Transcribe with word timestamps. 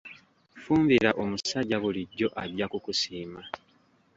Fumbira 0.61 1.09
omusajja 1.23 1.77
bulijjo 1.83 2.27
ajja 2.43 2.65
kukusiima. 2.71 3.41